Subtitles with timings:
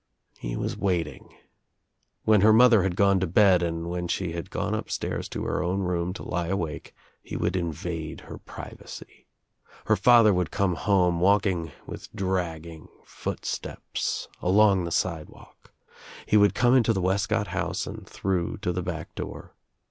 [0.39, 1.29] He was watting.
[2.25, 5.61] When her mother had gone to bed and when she had gone upstairs to her
[5.63, 9.27] own room to lie awake he would invade her privacy.
[9.85, 15.71] Her father would come home, walking with dragging footsteps along the sidewalk.
[16.25, 19.53] He would come into the Wescott house and through to the back door.